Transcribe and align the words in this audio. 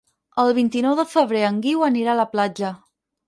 El 0.43 0.53
vint-i-nou 0.59 0.95
de 0.99 1.05
febrer 1.11 1.43
en 1.49 1.59
Guiu 1.65 1.85
anirà 1.91 2.11
a 2.17 2.21
la 2.23 2.27
platja. 2.35 2.73